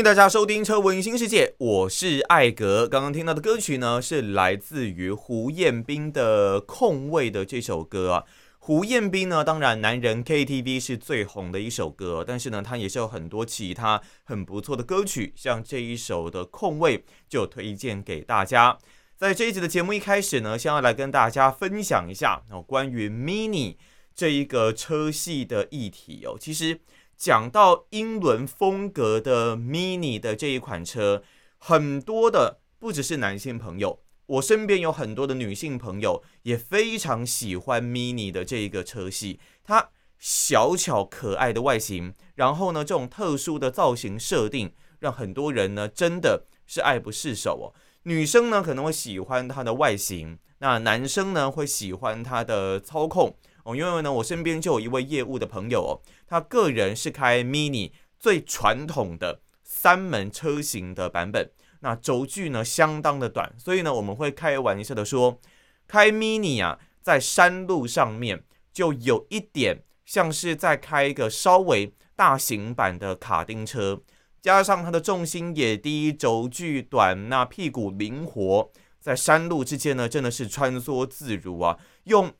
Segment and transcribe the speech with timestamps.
[0.00, 2.88] 迎大家收听《车闻新世界》，我是艾格。
[2.88, 8.24] 刚刚听到的歌曲呢，是来自于胡彦斌的《空位》的这首歌啊。
[8.60, 16.98] 胡彦斌呢，当然男人 KTV 是最红的一首歌，但是呢，他也是有很多其他很不错的歌曲，像这一首的《空位》
[17.28, 18.78] 就推荐给大家。
[19.18, 23.76] 在这一集的节目一开始呢，先要来跟大家分享一下哦，关于 Mini
[24.14, 26.80] 这一个车系的议题哦，其实。
[27.20, 31.22] 讲到英伦风格的 Mini 的这一款车，
[31.58, 39.38] 很多的不只是男性朋友，我身边有很多的女性朋友也非常喜欢 Mini 的这一个车系。
[39.62, 47.76] 它小巧可爱的外形，然后呢，这种特殊的造型设定，让很多人呢真的是爱不释手哦。
[48.04, 53.36] 女生呢可能会喜欢它的外形，那男生呢会喜欢它的操控。
[53.74, 55.90] 因为呢，我身边就有一位业务的朋友哦，
[56.26, 65.40] 他个人是开 Mini 最传统的三门车型的版本，那轴距呢相当的短，所以呢，我们会开玩笑的说，
[65.88, 74.02] 开 Mini 啊，在山路上面就有一点像是在开一个稍微大型版的卡丁车，
[74.42, 82.32] 加上它的重心也低，轴距短，那屁股灵活，在山路之间呢，真的是穿梭自如啊，用。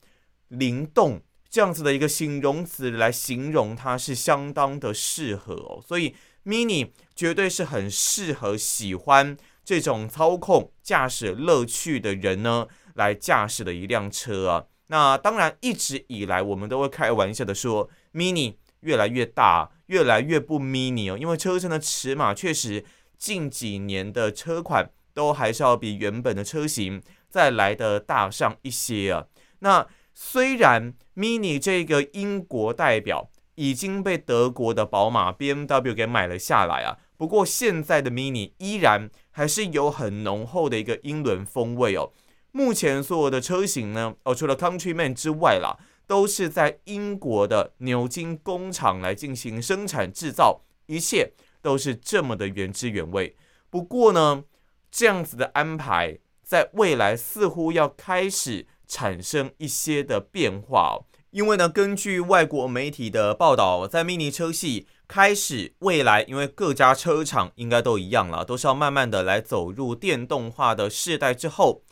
[0.51, 14.65] 灵动这样子的一个形容词来形容它是相当的适合哦，所以 Mini 绝对是很适合喜欢这种操控驾驶乐趣的人呢来驾驶的一辆车啊。
[14.87, 22.83] 那当然一直以来我们都会开玩笑的说，Mini 越来越大，越来越不 Mini 哦，因为车身的尺码确实
[23.17, 29.27] 近几年的车款都还是要比原本的车型再来的大上一些啊。
[29.59, 29.87] 那
[30.23, 42.11] 虽然 Mini 这个英国代表已经被德国的宝马 BMW 给买了下来啊，不过现在的 Mini 依然还是有很浓厚的一个英伦风味哦。
[42.51, 51.31] 目前所有的车型呢，哦，除了 Countryman 之外啦，都是在英国的牛津工厂来进行生产制造，一切
[51.63, 53.35] 都是这么的原汁原味。
[53.71, 54.43] 不过呢，
[54.91, 58.67] 这样子的安排在未来似乎要开始。
[58.91, 71.83] 产生一些的变化哦，因为呢，根据外国媒体的报道，在 Mini 车系开始未来，因为各家车厂应该都一样了，都是要慢慢的来走入电动化的世代之后，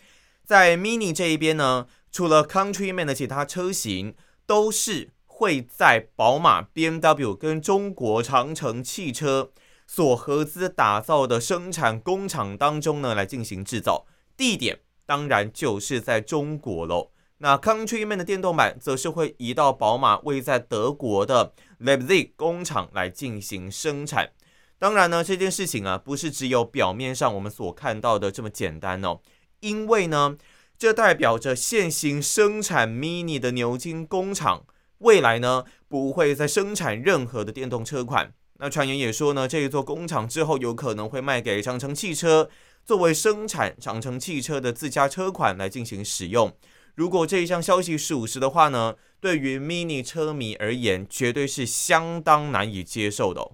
[0.43, 4.13] 在 Mini 这一边呢，除了 Countryman 的其他车型，
[4.45, 9.51] 都是会在宝马、BMW 跟中国长城汽车
[9.87, 14.05] 所合资打造的生产工厂当中呢，来进行制造，
[14.35, 14.81] 地点。
[15.09, 17.09] 当然就是在中国喽。
[17.39, 24.29] 那 Countryman 的电动版则是会移到宝马位在德国的 Leipzig 工厂来进行生产。
[24.77, 29.19] 当然呢，这件事情啊，不是只有表面上我们所看到的这么简单哦。
[29.61, 30.37] 因为呢，
[30.77, 34.65] 这代表着现行生产 Mini 的牛津工厂
[34.99, 38.31] 未来呢，不会再生产任何的电动车款。
[38.59, 42.51] 那传言也说呢，这一座工厂之后有可能会卖给长城汽车。
[42.89, 46.51] 作为生产长城汽车的自家车款来进行使用，
[46.95, 53.51] 如果这一项消息属实的话呢，对于 Mini 车迷而言，绝对是相当难以接受的。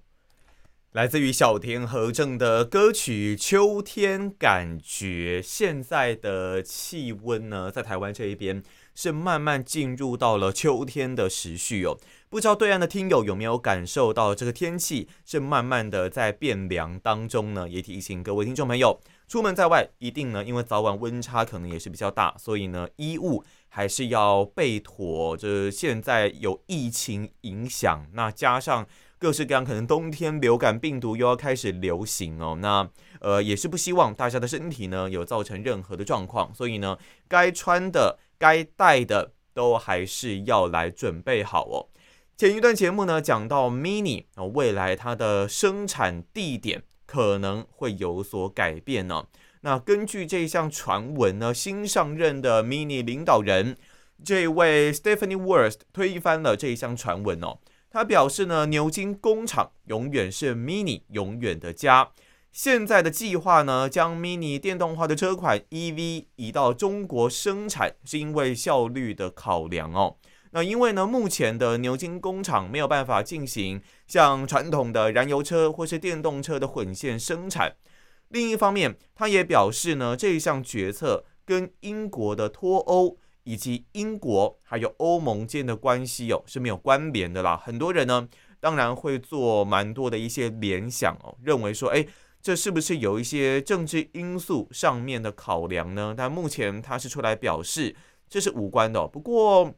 [0.93, 8.63] 来自于小田和正的歌曲《秋天感觉》，现在的气温呢，在台湾这一边
[8.95, 11.97] 是慢慢进入到了秋天的时序哦。
[12.29, 17.67] 不知道对岸的听友有没有感受到这个天气是慢慢的在变凉当中呢？
[17.67, 19.01] 也提醒各位听众朋友。
[19.27, 25.35] 出门在外，一定呢，因为早晚温差可能也是比较大，所以呢，衣物还是要备妥。
[25.35, 28.85] 这现在有疫情影响，那加上
[29.17, 32.57] 各式各样，可能冬天流感病毒又要开始流行哦。
[32.61, 32.87] 那
[33.19, 36.97] 呃，也是不希望大家的身体呢有造成任何的状况，所以呢，
[37.27, 41.89] 该穿的、该带的都还是要来准备好哦。
[42.37, 46.83] 前一段节目呢讲到 Mini 哦，未来它的生产地点。
[47.05, 49.25] 可能会有所改变呢。
[49.61, 53.75] 那根据这项传闻呢，新上任的 Mini 领导人
[54.23, 57.59] 这位 Stephanie Wurst 推翻了这一项传闻哦。
[57.89, 62.11] 他表示呢，牛津工厂永远是 Mini 永远的家。
[62.51, 70.15] 现在的计划呢，将 Mini 电动化的车款 EV 移到中国生产，是因为效率的考量哦。
[70.55, 77.75] 那因为呢，目前的牛津工厂没有办法进行像传统的燃油车或是电动车的混线生产。
[78.29, 87.61] 另一方面，他也表示呢，这一项决策跟英国的脱欧以及英国还有欧盟间的关系哦是没有关联的啦。
[87.61, 88.25] 很多人呢，
[88.61, 92.07] 当然会做蛮多的一些联想哦，认为说，哎。
[92.41, 96.13] 这是不是有一些政治因素上面的考量呢？
[96.15, 97.95] 但目前他是出来表示
[98.29, 99.09] 这是无关的哦。
[99.11, 99.73] 不过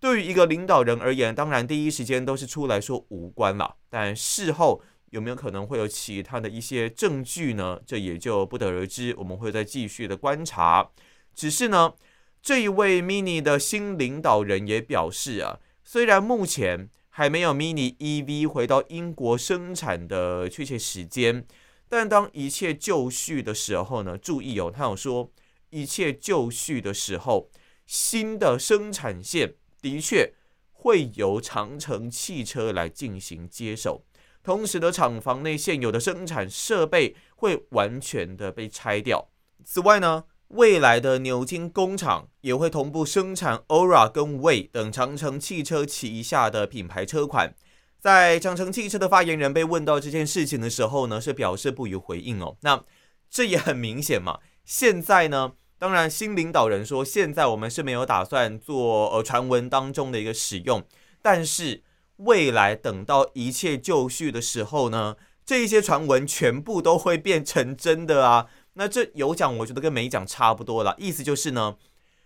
[0.00, 3.76] 对于一个领导人而言，当然第一时间都是出来说无关了。
[3.90, 4.80] 但事后
[5.10, 7.80] 有没有可能会有其他的一些证据呢？
[7.84, 9.14] 这也就不得而知。
[9.18, 10.90] 我们会再继续的观察。
[11.34, 11.94] 只是呢，
[12.40, 21.44] 这一位 Mini 的新领导人也表示啊，虽然目前还没有 Mini EV 回到英国生产的确切时间。
[21.88, 24.18] 但当一切就绪的时候呢？
[24.18, 25.32] 注意哦，他有说
[25.70, 27.50] 一切就绪的时候，
[27.86, 30.32] 新的生产线的确
[30.72, 34.04] 会由长城汽车来进行接手，
[34.42, 39.28] 同时的厂房内现有的生产设备会完全的被拆掉。
[39.64, 47.54] 此外呢，未来的牛津工厂也会同步生产 Aura 跟 Way 等长城汽车旗下的品牌车款。
[48.00, 52.56] 在长城汽车的发言人被问到这件事情的时候呢，是表示不予回应哦。
[52.60, 52.84] 那
[53.28, 54.38] 这也很明显嘛。
[54.64, 60.84] 现在呢，当然新领导人说，现在我们是没有打算做呃传闻当中的一个使用，
[61.22, 61.82] 但是
[62.16, 65.16] 未来等到一切就绪的时候呢，
[65.46, 68.46] 这一些传闻全部都会变成真的啊。
[68.74, 70.94] 那这有讲，我觉得跟没讲差不多了。
[70.98, 71.76] 意思就是呢，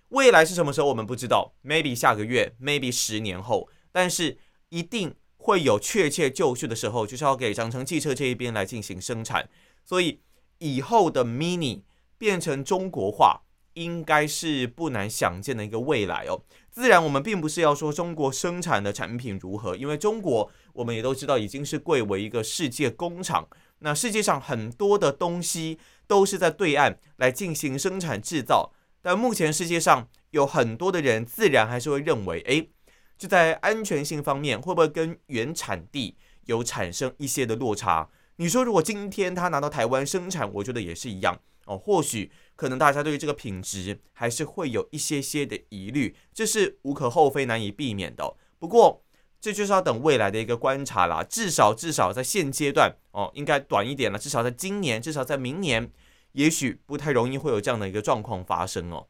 [0.08, 4.38] 未来是什么时候我们不知道，maybe 下个月，maybe 十年后，但是
[4.70, 5.14] 一定。
[5.44, 9.48] 会有确切就绪的时候，就是要给长城汽车这一边来进行生产，
[9.84, 10.20] 所以
[10.58, 11.80] 以后的 Mini
[12.22, 13.42] 变成中国化，
[13.72, 16.40] 应该是不难想见的一个未来哦。
[16.70, 23.48] 自然，我们并不是要说中国生产的产品如何，因为中国我们也都知道已经是贵为一个世界工厂，
[23.80, 28.70] 那世界上很多的东西都是在对岸来进行生产制造，
[29.02, 32.70] 但目前世界上有很多的人，自然还是会认为，诶。
[33.18, 38.08] 就在安全性方面，会不会跟原产地有产生一些的落差？
[38.36, 41.76] 你说，如果今天他拿到台湾生产，我觉得也是一样哦。
[41.78, 48.36] 或许可能大家对于这个品质还是会有一些些的疑虑，这是无可厚非、难以避免的。
[48.58, 49.02] 不过，
[49.40, 51.24] 这就是要等未来的一个观察啦。
[51.24, 54.18] 至少，至少在现阶段哦，应该短一点了。
[54.18, 55.90] 至少在今年，至少在明年，
[56.32, 59.08] 也许不太容易会有这样的一个状况发生哦。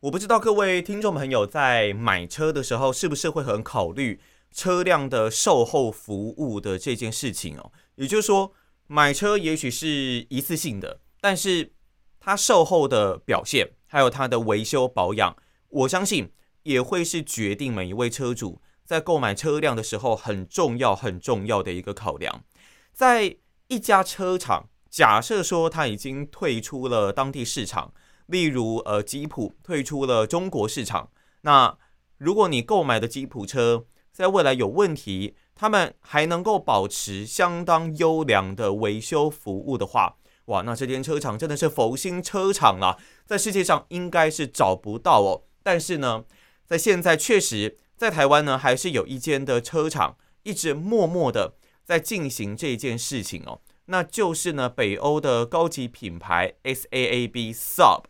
[0.00, 4.20] 我不知道各位听众朋友在买车的时候是不是会很考虑
[4.52, 7.72] 车辆的售后服务的这件事情哦。
[7.94, 8.52] 也就是说，
[8.86, 11.72] 买车也许是一次性的，但是
[12.20, 15.36] 它售后的表现还有它的维修保养，
[15.70, 16.30] 我相信
[16.62, 22.44] 也会是决定每一位车主在购买车辆的时候很重要很重要的一个考量。
[22.92, 27.92] 在一家车厂，假设说它已经退出了当地市场。
[28.26, 31.10] 例如，呃，吉普退出了中国市场。
[31.40, 31.76] 那
[32.18, 45.42] 如果你购买的吉普车在未来有问题，他们还能够保持相当优良的维修服务的话，哇，那这间车厂真的是佛心车厂啦，在世界上应该是找不到哦。
[45.62, 46.24] 但是呢，
[46.64, 53.60] 在现在确实，在台湾呢，还是有一间的车厂一直默默的在进行这件事情哦。
[53.86, 58.04] 那就是呢，北欧的高级品牌 SAAB Sub。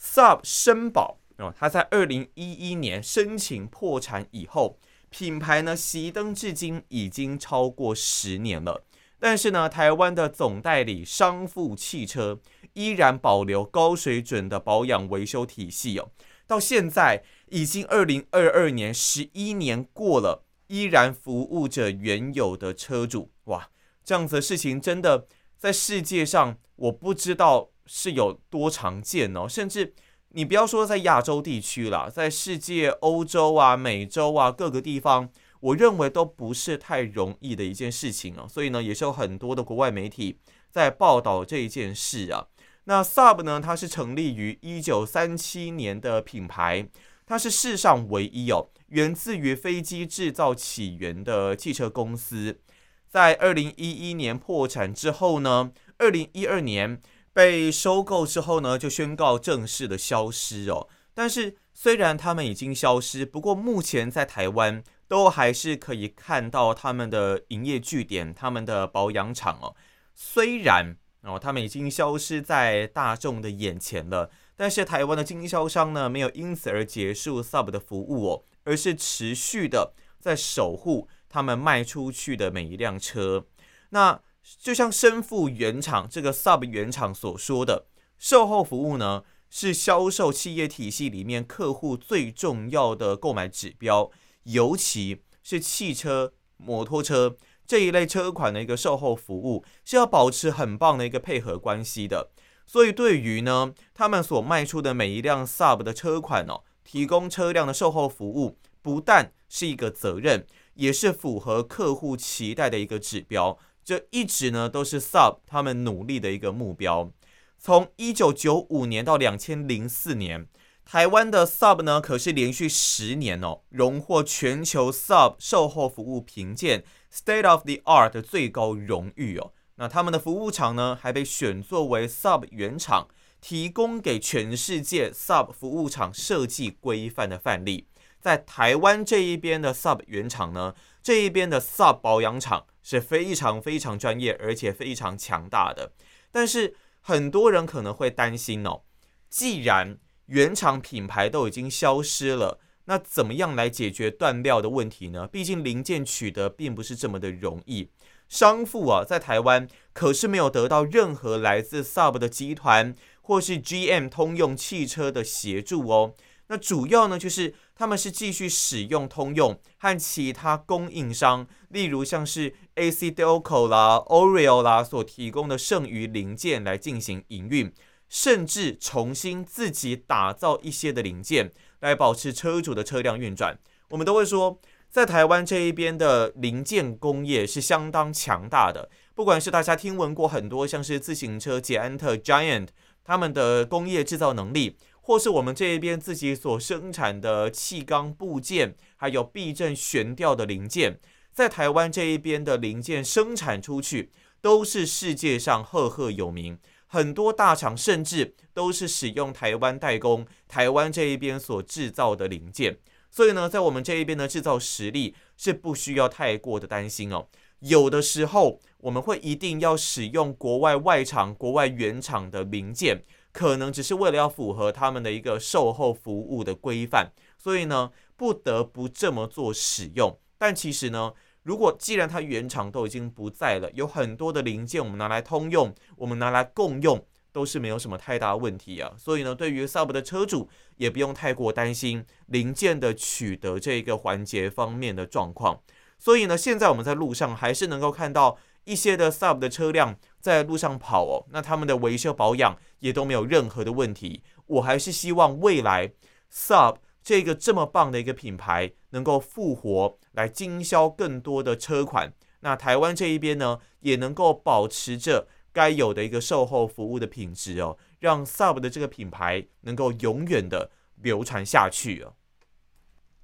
[0.00, 4.78] Saab 绅宝哦，它在二零一一年申请破产以后，
[5.08, 8.84] 品牌呢熄灯至今已经超过十年了。
[9.26, 12.40] 但是呢，台湾的总代理商富汽车
[12.74, 16.10] 依然保留高水准的保养维修体系哦。
[16.46, 23.30] 到现在已经二零二二年，十一年过了，依然服务着原有的车主。
[23.44, 23.70] 哇，
[24.04, 25.26] 这样子的事情真的
[25.56, 27.70] 在世界上，我不知道。
[27.86, 29.92] 是有多常见哦，甚至
[30.30, 35.28] 你不要说在亚洲地区啦，在世界欧洲啊、美洲啊各个地方，
[35.64, 38.46] 我认为都不是太容易的一件事情哦。
[38.48, 40.38] 所以呢，也是有很多的国外媒体
[40.70, 42.46] 在报道这一件事啊。
[42.84, 46.88] 那 Sub 呢，它是成立于一九三七年的品牌，
[47.26, 52.60] 它是世上唯一哦，源自于飞机制造起源的汽车公司。
[53.08, 57.00] 在二零一一年破产之后呢，二零一二年。
[57.34, 60.86] 被收购之后呢，就宣告正式的消失哦。
[61.14, 69.74] 但是虽然他们已经消失，不过目前在台湾都还是可以看到他们的营业据点、他们的保养厂哦。
[70.14, 83.46] 虽然哦，他们已经消失在大众的眼前了，但是台湾的经销商呢，没有因此而结束 Sub 的服务哦，而是持续的在守护他们卖出去的每一辆车。
[83.90, 84.20] 那
[84.60, 87.86] 就像身负原厂这个 Sub 原厂所说的，
[88.18, 94.10] 售后服务呢，是销售企业体系里面客户最重要的购买指标，
[94.44, 97.36] 尤其是汽车、摩托车
[97.66, 102.30] 这一类车款的一个售后服务，是要保持很棒的一个配合关系的。
[102.66, 113.58] 所以，对于呢，他们所卖出的每一辆 Sub 的车款哦，提供车辆的售后服务，不但是一个责任，也是符合客户期待的一个指标。
[113.84, 117.10] 这一直呢都是 Sub 他们努力的一个目标。
[117.58, 120.46] 从一九九五年到两千零四年，
[120.84, 129.52] 台湾的 Sub 呢可是连续十年哦，荣获全球 Sub 售后服务评鉴 State of the Art 的最高荣誉哦。
[129.76, 133.08] 那他们的服务厂呢还被选作为 Sub 原厂，
[133.40, 137.88] 提供给全世界 Sub 服务厂设计规范的范例。
[138.20, 142.66] 在台湾这一边的 Sub 原厂呢，这一边的 Sub 保养厂。
[142.86, 145.92] 是非常非常专业，而且非常强大的。
[146.30, 148.82] 但是很多人可能会担心哦，
[149.30, 155.26] 既然原厂品牌都已经消失了，那怎么样来解决断料的问题呢？
[155.26, 157.90] 毕竟零件取得并不是这么的容易。
[158.28, 166.14] 商富啊，在台湾可是没有得到任何来自 Sub 的集团或是 GM 通用汽车的协助哦。
[166.48, 177.72] 那主要呢，就是他们是继续使用通用和其他供应商，例如像是 AC Delco 啦、oriol 啦所提供的剩余零件来进行营运，
[178.14, 183.58] 甚至重新自己打造一些的零件来保持车主的车辆运转。
[183.90, 192.68] 我们都会说，在台湾这一边的零件工业是相当强大的，不管是大家听闻过很多像是自行车捷安特 Giant
[193.02, 194.76] 他们的工业制造能力。
[195.00, 201.00] 或是我们这一边自己所生产的气缸部件，还有避震悬吊的零件，
[201.32, 206.58] 在台湾这一边的零件生产出去，都是世界上赫赫有名。
[206.94, 212.78] 很多大厂甚至都是使用台湾代工，台湾这一边所制造的零件。
[213.10, 217.26] 所以呢，在我们这一边的制造实力是不需要太过的担心哦。
[217.58, 223.02] 有的时候我们会一定要使用国外外厂、国外原厂的零件。
[223.32, 230.16] 可能只是为了要符合他们的一个售后服务的规范，所以呢，不得不这么做使用。
[230.38, 231.12] 但其实呢，
[231.44, 238.92] 如果既然它原厂都已经不在了，有很多的零件我们拿来通用，我们拿来共用，都是没有什么太大问题啊。
[238.98, 245.60] 所以呢，对于 Sub 的车主也不用太过担心零件的取得这一个环节方面的状况。
[245.98, 248.36] 所以呢，现在我们在路上还是能够看到。
[248.66, 254.22] 一些的 Sub 的车辆在路上跑哦，那他们的维修保养也都没有任何的问题。
[254.46, 255.92] 我还是希望未来
[256.32, 262.14] Sub 这个这么棒的一个品牌能够复活，来经销更多的车款。
[262.40, 272.14] 那台湾这一边呢，也能够保持着该有的一个售后服务的品质哦，让 Sub 的这个品牌能够永远的流传下去哦。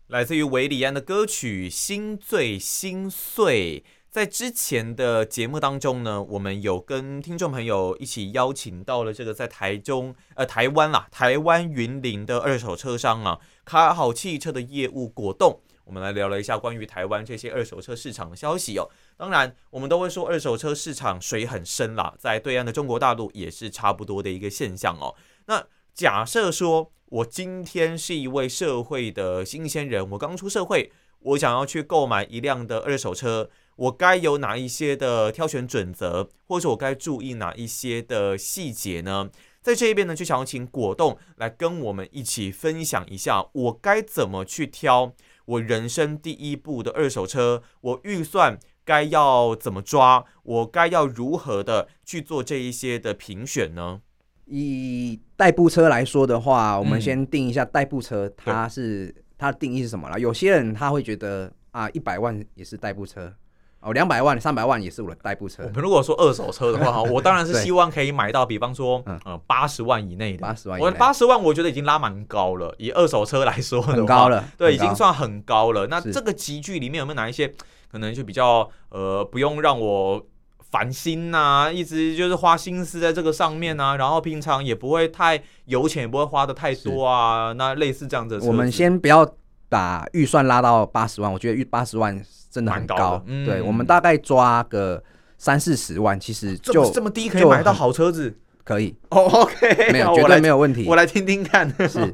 [0.09, 3.81] 来自于韦礼安的歌曲《心醉心碎》。
[4.11, 13.39] 在之前的节目当中呢，我们有跟听众朋友一起邀请到了这个在台中呃台湾啦，台湾云林的二手车商啊，
[13.71, 18.91] 卡好汽车的业务果冻，我们来聊了一下关于台湾这些二手车市场的消息哦。
[19.17, 25.15] 当然，我们都会说二手车市场水很深啦，在对岸的中国大陆也是差不多的一个现象哦。
[25.47, 33.49] 那假设说我今天是一位社会的新鲜人，我刚出社会，我想要去购买一辆的二手车。
[33.77, 39.31] 我该有哪一些的挑选准则，或者我该注意哪一些的细节呢？
[39.63, 45.13] 在这一边呢，就想要请果冻来跟我们一起分享一下，我该怎么去挑
[45.45, 54.01] 我人生第一部的二手车，我预算该要怎么抓，我该要如何的去做这一些的评选呢？
[54.47, 60.19] 以代步车来说的话，我们先定一下代步车，它是它的定义是什么啦？
[60.19, 63.33] 有些人他会觉得啊，一百万也是代步车。
[63.81, 65.63] 哦，两百万、三百万也是我的代步车。
[65.63, 70.47] 我们如果说二手车的话，哈， 我当然是希望可以买到，比方说，呃，八十万以内的。
[70.47, 72.75] 八十万，我八十万，我觉得已经拉蛮高了。
[72.77, 75.87] 以二手车来说，很高了，对，已经算很高了。
[75.87, 77.49] 那这个集聚里面有没有哪一些
[77.91, 80.23] 可能就比较呃，不用让我
[80.71, 87.55] 烦心呐，一直就是花心思在这个上面啊，然后平常也不会太油钱，也不会花的太多啊。
[87.55, 89.27] 那类似这样子，我们先不要
[89.71, 92.23] 把预算拉到八十万，我觉得预八十万。
[92.51, 95.01] 真的很高，高嗯、对，我们大概抓个
[95.39, 99.23] 三四十万，其实就这么低可以买到好车子，可以哦。
[99.23, 100.85] OK， 没有绝对没有问题。
[100.89, 101.73] 我来听听看。
[101.89, 102.13] 是，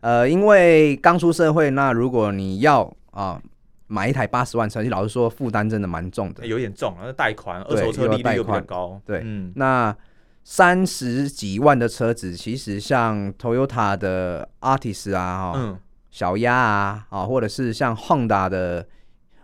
[0.00, 3.38] 呃，因为刚出社会，那如果你要啊
[3.86, 7.02] 买一台八十万车，其实老实说负担真的蛮重的，有点重啊。
[7.04, 8.98] 那贷款，二手车利率又比较高。
[9.04, 9.94] 对，嗯，那
[10.42, 15.78] 三十几万的车子，其实像 Toyota 的 Artis 啊，哈，嗯，
[16.10, 18.86] 小鸭啊，啊，或者是像 Honda 的。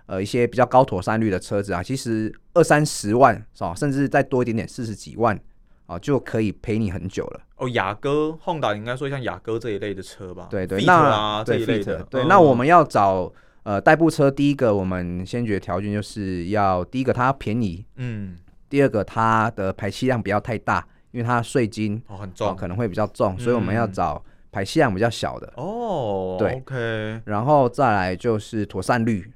[0.06, 5.38] 呃，一些比较高妥善率的车子啊，其实二三十万是吧，甚至再多一点点，四十几万
[5.86, 7.40] 啊，就可以陪你很久了。
[7.56, 10.48] 哦，雅阁、Honda 应该说像雅阁这一类的车吧？
[10.50, 12.02] 对对那这一类的。
[12.10, 13.32] 对，那我们要找
[13.62, 18.36] 呃代步车，第一个我们先决条件就是要第一个它便宜，嗯，
[18.68, 25.52] 第二个它的排气量不要太大，因为它税金哦很重，可能会比较重，所以我们要找排气量比较小的。
[25.56, 29.30] 哦，对，OK，然后再来就是妥善率。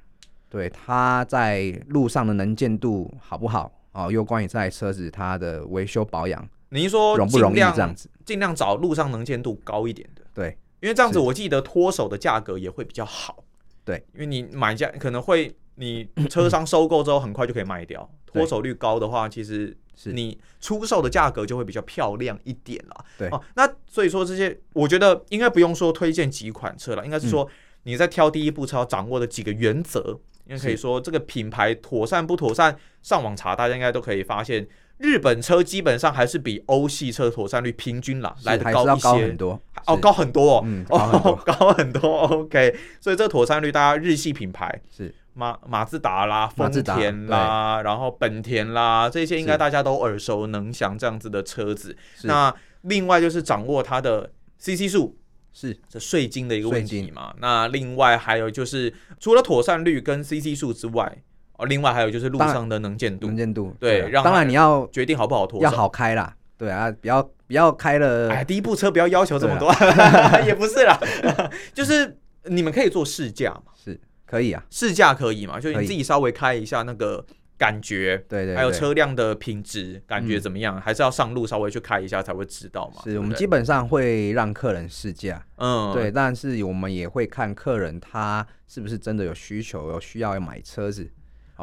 [0.49, 4.11] 对，它在路上的能见度好不好哦？
[4.11, 8.09] 又关于这台车子它的维修保养，您说容不容易这样子？
[8.25, 10.21] 尽量找路上能见度高一点的。
[10.33, 13.43] 对，因为这样子我记得脱手的价格也会比较好。
[13.83, 23.05] 对，因为你买家可能会你车商收购之后很快就可以卖掉，脱手率高的话，其实是你出售的价格就会比较漂亮一点啦。
[23.17, 27.47] 对哦，那所以说这些我觉得应该不用说推荐几款车了，应该是说
[27.87, 30.19] 你在挑第一步车要掌握的几个原则。
[30.45, 34.65] 因为可以说这个品牌妥善不妥善，上网查大家应该都可以发现，
[34.97, 51.93] 日本车基本上还是比欧系车妥善率平均啦来的高一些，高很多哦，高很多，嗯，哦，高很多， OK，所以这个妥善率，大家日系品牌是马马自达啦、丰田啦，然后本田啦，这些应该大家都耳熟能详这样子的车子。
[52.23, 55.17] 那另外就是掌握它的 CC 数。
[55.59, 57.33] 是这税金的一个问题嘛？
[57.39, 61.11] 那另外还有就是，除了妥善率跟 CC 数之外，
[61.53, 63.25] 哦，另外还有就是路上的能见度。
[63.25, 66.35] 能见度对，让当然你要决定好不好妥，要好开啦。
[66.59, 68.29] 对啊，比较比较开了。
[68.29, 69.73] 哎，第一部车不要要求这么多，
[70.45, 70.99] 也不是啦，
[71.73, 77.25] 就是你们可以做试驾嘛，是可以啊，试驾可以嘛，就你自己稍微开一下那个。
[77.57, 80.79] 感觉对对，还有车辆的品质感觉怎么样？
[80.79, 83.01] 还是要上路稍微去开一下才会知道嘛。
[83.03, 91.09] 是我们基本上会让客人试驾，嗯，对，但是我们也会看客人他是不是真的有需求，有需要要买车子，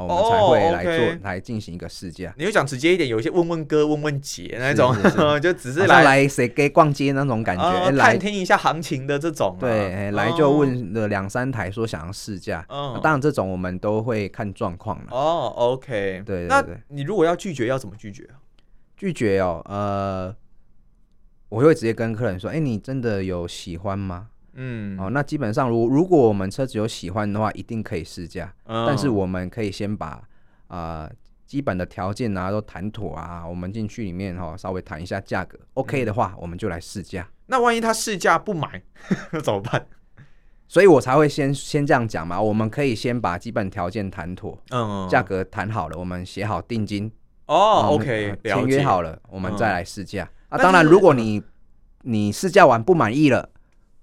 [0.02, 2.34] 我们才会来做来进行一个试驾。
[2.36, 4.94] 你会讲直接一点，有一些问问哥问问姐那种，
[5.40, 9.56] 就只是来来谁给逛街那种感觉，来听一下行情的这种。
[9.60, 12.64] 对，来就问了两三台，说想要试驾。
[12.68, 15.06] 嗯，当然这种我们都会看状况了。
[15.10, 18.40] 哦，OK，对，那你如果要拒绝，要怎么拒绝啊？
[18.96, 20.34] 拒绝哦，呃，
[21.48, 24.28] 我会直接跟客人说，哎，你真的有喜欢吗？
[24.56, 28.54] 嗯，哦，那基本上如如果我们车子有喜欢的话，一定可以试驾。
[28.66, 30.22] 嗯，但是我们可以先把
[30.68, 31.12] 啊、呃、
[31.44, 37.28] 基本的条件啊都谈妥啊，我们进去里面哈、哦、稍微谈一下价格，OK 的话，嗯、我们就来试驾。
[37.46, 38.80] 那万一他试驾不买，
[39.32, 39.86] 那 怎么办？
[40.68, 42.40] 所以我才会先先这样讲嘛。
[42.40, 47.10] 我们可以先把基本条件谈妥，嗯，价格谈好了，我们写好定金。
[47.46, 50.24] 哦，OK，签约好了，我们再来试驾。
[50.48, 51.42] 嗯、啊，当然，如果你
[52.02, 53.50] 你试驾完不满意了。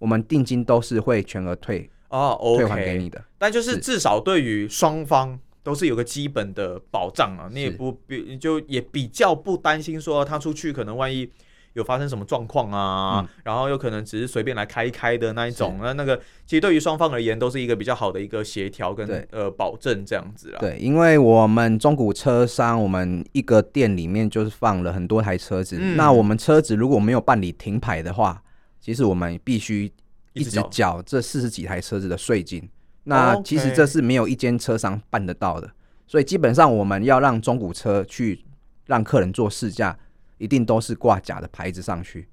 [0.01, 3.23] 我们定金都是会全额退哦，okay, 退还给你的。
[3.37, 11.29] 但就是至少对于双方都是有个基本的保障啊，你也不比就也比较不担心说他出去可能万一
[11.73, 20.57] 有发生什么状况啊，嗯、然后有可能只是随便来开一开的那一种，那那个其实对于双方而言都是一个比较好的一个协调跟呃保证这样子啊。
[20.59, 28.41] 对，因为我们中古车商，我们一个店里面就是放了很多台车子，嗯、那我们车子如果没有办理停牌的话。
[28.81, 29.89] 其实我们必须
[30.33, 32.67] 一直缴这四十几台车子的税金，
[33.03, 35.69] 那其实这是没有一间车商办得到的，
[36.07, 38.43] 所以基本上我们要让中古车去
[38.87, 39.95] 让客人做试驾，
[40.39, 42.27] 一定都是挂假的牌子上去。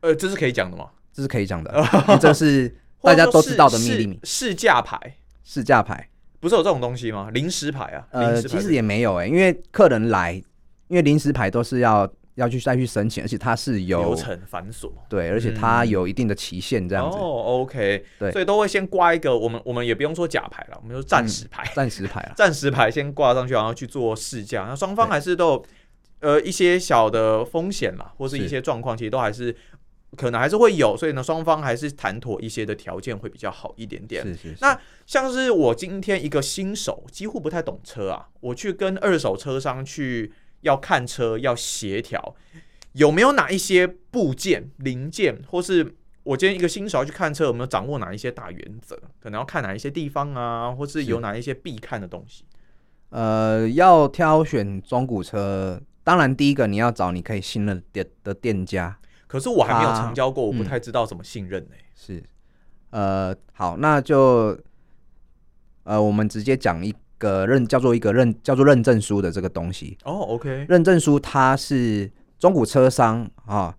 [0.00, 0.90] 呃，这是可以讲的吗？
[1.10, 1.82] 这是可以讲的，
[2.20, 4.20] 这是大家都知道的秘密。
[4.24, 6.06] 试驾牌，试驾牌
[6.38, 7.30] 不是有这种东西吗？
[7.32, 8.06] 临时牌啊？
[8.10, 10.34] 呃，其实也没有哎、欸，因为客人来，
[10.88, 12.06] 因为临时牌都是要。
[12.36, 17.18] 要去再去申请，而且它是有流程繁琐，对，而且它有一定的期限这样子。
[17.18, 24.64] 哦，OK，对，所以都会先挂一个，我们我们也不用说假牌了，我们就暂时牌，暂时牌啊， 暂时牌先挂上去，然后去做试驾。
[24.66, 25.66] 那双方还是都有
[26.20, 29.54] 呃一些小的风险嘛，或是一些状况，其实都还是
[30.16, 34.22] 可能还是会有，所以呢，双方还是谈妥一些的条件会比较好一点点。
[34.22, 34.56] 是是是。
[34.60, 42.34] 那像是我今天一个新手，几乎不太懂车啊，我去跟二手车商去要看车，要协调。
[42.92, 45.94] 有没有哪一些部件、零件，或是
[46.24, 48.94] 我今天一个新手要去看车，有没有掌握哪一些大原则？
[49.18, 52.44] 可能要看哪一些地方啊，或是有哪一些必看的东西？
[53.10, 58.98] 呃，要挑选中古车，当然第一个你要找你可以信任的的店家。
[59.26, 61.74] 可是我还没有成交过，我不太知道怎么信任呢。
[61.94, 62.22] 是，
[62.90, 64.58] 呃，好，那就
[65.84, 69.96] 呃，我们直接讲一个认叫做一个认叫做认证书的这个东西。
[70.04, 73.74] 哦，OK，认证书它是中古车商啊，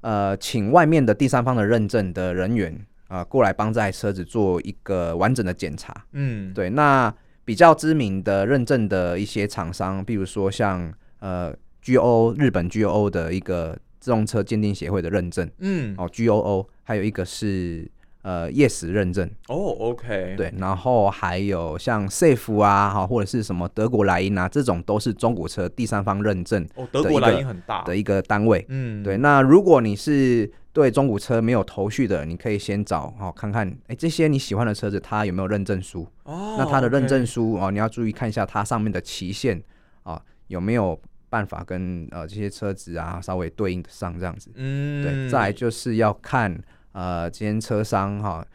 [0.00, 2.72] 呃，请外面的第三方的认证的人员
[3.08, 5.94] 啊、呃、过来帮这台车子做一个完整的检查。
[6.12, 7.14] 嗯，对，那。
[7.42, 17.90] 比较知名的认证的一些厂商，比如说像呃 GOO 日本 GOO 的一个自动车鉴定协会的认证，嗯，哦 GOO，还有一个是
[18.22, 36.06] 呃 Yes 认证，哦 OK，对，然后还有像 Safe 啊，哈或者是什么德国莱茵啊，这种都是中古车第三方认证，哦德国莱茵很大的一个单位，嗯，对，那如果你是对中古车没有头绪的，你可以先找哦，看看哎，这些你喜欢的车子它有没有认证书？
[36.24, 39.60] 哦，那它的认证书哦，你要注意看一下它上面的期限
[40.02, 44.50] 啊，有没有办法跟呃这些车子啊稍微对应的上这样子？
[44.54, 45.28] 嗯，对。
[45.30, 46.56] 再来就是要看
[46.92, 48.46] 呃，今天车商哈。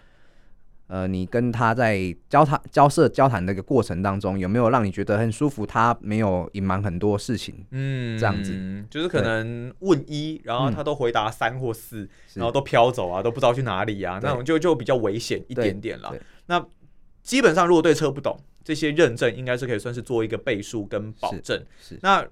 [0.88, 5.66] 呃，你跟他在交谈、交涉、交谈的一个过程当中，有没有让你觉得很舒服？
[5.66, 16.14] 他没有隐瞒很多事情，嗯，这样子，就是可能问一，然后他都回答三或四，嗯，然后都飘走啊，都不知道去哪里啊，那种就就比较危险一点点了。
[16.46, 16.64] 那
[17.24, 21.60] 基本上，如果对车不懂，这些认证应该是可以算是做一个背书跟保证。
[21.82, 22.24] 是，是那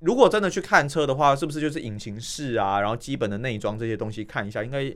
[0.00, 4.92] 如果真的去看车的话，是不是就是引擎室啊，然后基本的内装这些东西看一下，应该。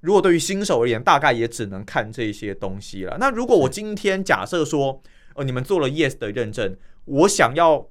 [0.00, 3.16] 如果对于新手而言，大概也只能看这些东西了。
[3.18, 5.02] 那如果我今天假设说，
[5.34, 7.88] 呃，你们做了 Yes 的认证，我想要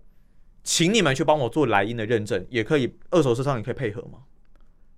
[0.63, 4.19] 请你们去帮我做莱茵的认证，也可以，二手车商也可以配合吗？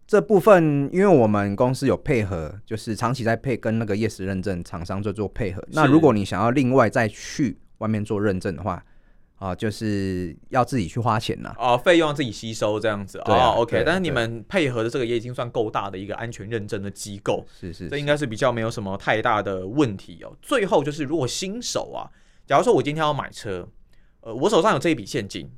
[0.07, 5.63] 这部分，因为我们公司有配合，就是长期在配跟那个 Yes 认证厂商做做配合。
[5.71, 8.83] 那如果你想要另外再去外面做认证的话，
[9.39, 11.55] 啊，就是要自己去花钱呐！
[11.57, 13.17] 啊，费用要自己吸收这样子。
[13.19, 13.83] 啊，OK。
[13.85, 20.37] 但是你们配合的这个也已经算够大的一个安全认证的机构，是是，这应该是比较没有什么太大的问题哦。
[20.41, 22.11] 最后就是，如果新手啊，
[22.45, 23.65] 假如说我今天要买车，
[24.19, 25.49] 呃，我手上有这一笔现金，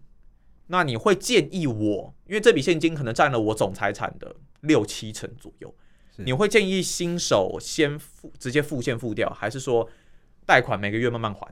[0.67, 5.73] 那你会建议我，因为这笔现金可能占了我总财产的六七成左右，
[6.17, 9.89] 你会建议新手先付，直接付现付掉，还是说
[10.45, 11.51] 贷款每个月慢慢还？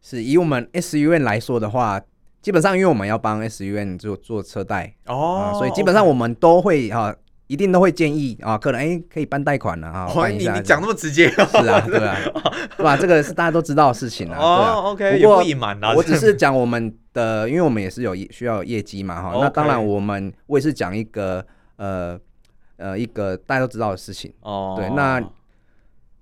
[0.00, 2.00] 是以我们 SUN 来说的话，
[2.40, 7.14] 基本上因为我们要帮 SUN 做做车贷哦、呃，所以基本上我们都会哈、
[7.48, 10.06] 一定都会建议啊，可能哎、欸、可以办贷款了啊。
[10.06, 12.16] 欢迎你你讲那么直接，是啊，对啊，
[12.76, 12.96] 对吧？
[12.96, 14.38] 这个是大家都知道的事情啊。
[14.38, 19.38] 哦、啊 OK，不过隐瞒了，我只是讲我们的，因为我们也是有需要有业绩嘛哈。
[19.40, 21.44] 那当然我们我也是讲一个
[21.76, 22.18] 呃
[22.76, 24.74] 呃一个大家都知道的事情哦。
[24.78, 25.22] 对，那。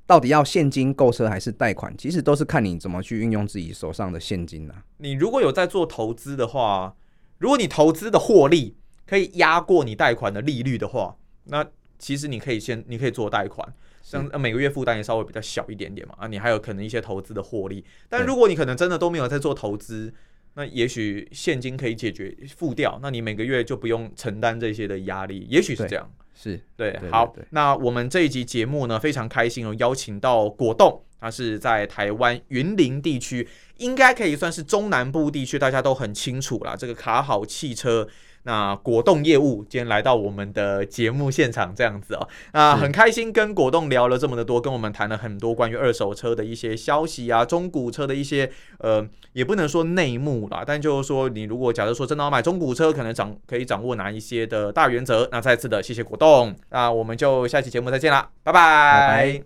[0.06, 1.92] 到底要现金购车还是贷款？
[1.98, 4.84] 其实都是看你怎么去运用自己手上的现金呐、啊。
[4.98, 6.94] 你如果有在做投资的话，
[7.38, 11.66] 如果你投资的获利可以压过你贷款的利率的话，那
[11.98, 13.66] 其实你可以先，你可以做贷款，
[14.02, 16.14] 像每个月负担也稍微比较小一点点嘛。
[16.18, 17.84] 啊，你还有可能一些投资的获利。
[18.08, 20.14] 但如果你可能真的都没有在做投资，
[20.54, 26.10] 那也许现金可以解决付掉，那你每个月就不用承担这些的压力，也许是这样。
[26.36, 38.06] 是对，好，那我们这一集节目呢，非常开心哦，邀请到果冻，他是在台湾云林地区，应该可以算是中南部地区，大家都很清楚啦，这个卡好汽车。
[38.46, 55.28] 那果冻业务今天来到我们的节目现场，这样子哦，那很开心跟果冻聊了这么的多，跟我们谈了很多关于二手车的一些消息啊，中古车的一些呃，也不能说内幕啦，但就是说你如果假如说真的要买中古车，可能掌可以掌握哪一些的大原则。
[55.32, 58.60] 那再次的谢谢果冻，那我们就下期节目再见啦，拜拜。
[58.60, 59.42] 拜拜。